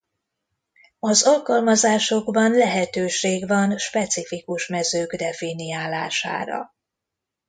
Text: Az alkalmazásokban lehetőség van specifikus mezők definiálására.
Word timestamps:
Az 0.99 1.23
alkalmazásokban 1.23 2.51
lehetőség 2.51 3.47
van 3.47 3.77
specifikus 3.77 4.67
mezők 4.67 5.15
definiálására. 5.15 6.75